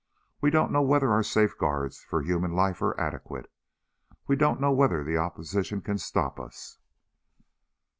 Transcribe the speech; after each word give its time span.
We 0.41 0.49
don't 0.49 0.71
know 0.71 0.81
whether 0.81 1.11
our 1.11 1.21
safeguards 1.21 2.01
for 2.03 2.23
human 2.23 2.53
life 2.53 2.81
are 2.81 2.99
adequate. 2.99 3.51
We 4.25 4.35
don't 4.35 4.59
know 4.59 4.71
whether 4.71 5.03
the 5.03 5.17
opposition 5.17 5.79
can 5.81 5.99
stop 5.99 6.39
us.... 6.39 6.79